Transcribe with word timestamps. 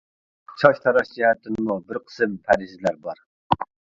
چاچ 0.61 0.77
تاراش 0.85 1.11
جەھەتتىنمۇ 1.17 1.77
بىر 1.91 2.01
قىسىم 2.07 2.35
پەرھىزلەر 2.47 3.01
بار. 3.07 3.23